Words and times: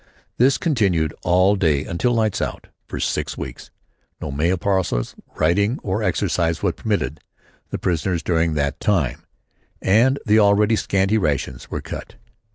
This 0.39 0.57
continued 0.57 1.13
all 1.21 1.55
day 1.55 1.85
until 1.85 2.11
"Lights 2.15 2.41
out." 2.41 2.69
For 2.87 2.99
six 2.99 3.37
weeks. 3.37 3.69
No 4.19 4.31
mail, 4.31 4.57
parcels, 4.57 5.13
writing 5.39 5.77
or 5.83 6.01
exercise 6.01 6.63
was 6.63 6.73
permitted 6.73 7.19
the 7.69 7.77
prisoners 7.77 8.23
during 8.23 8.55
that 8.55 8.79
time, 8.79 9.27
and 9.79 10.17
the 10.25 10.39
already 10.39 10.75
scanty 10.75 11.19
rations 11.19 11.69
were 11.69 11.81
cut. 11.81 12.15